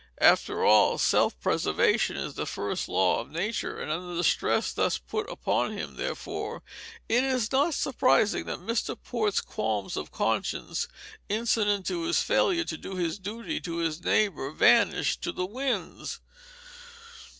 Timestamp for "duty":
13.19-13.59